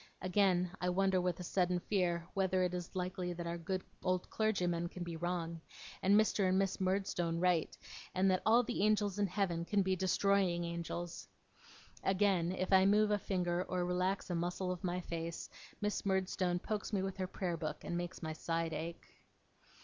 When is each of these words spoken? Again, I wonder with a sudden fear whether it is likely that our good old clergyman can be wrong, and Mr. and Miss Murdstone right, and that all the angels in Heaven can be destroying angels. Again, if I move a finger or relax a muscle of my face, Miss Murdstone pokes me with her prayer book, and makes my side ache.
Again, 0.23 0.71
I 0.81 0.89
wonder 0.89 1.21
with 1.21 1.39
a 1.39 1.43
sudden 1.43 1.77
fear 1.77 2.25
whether 2.33 2.63
it 2.63 2.73
is 2.73 2.95
likely 2.95 3.33
that 3.33 3.45
our 3.45 3.59
good 3.59 3.83
old 4.01 4.27
clergyman 4.31 4.89
can 4.89 5.03
be 5.03 5.15
wrong, 5.15 5.61
and 6.01 6.19
Mr. 6.19 6.49
and 6.49 6.57
Miss 6.57 6.81
Murdstone 6.81 7.39
right, 7.39 7.77
and 8.15 8.31
that 8.31 8.41
all 8.43 8.63
the 8.63 8.81
angels 8.81 9.19
in 9.19 9.27
Heaven 9.27 9.63
can 9.63 9.83
be 9.83 9.95
destroying 9.95 10.63
angels. 10.63 11.27
Again, 12.03 12.51
if 12.51 12.73
I 12.73 12.83
move 12.83 13.11
a 13.11 13.19
finger 13.19 13.63
or 13.69 13.85
relax 13.85 14.31
a 14.31 14.33
muscle 14.33 14.71
of 14.71 14.83
my 14.83 15.01
face, 15.01 15.51
Miss 15.81 16.03
Murdstone 16.03 16.57
pokes 16.57 16.91
me 16.91 17.03
with 17.03 17.17
her 17.17 17.27
prayer 17.27 17.55
book, 17.55 17.83
and 17.83 17.95
makes 17.95 18.23
my 18.23 18.33
side 18.33 18.73
ache. 18.73 19.05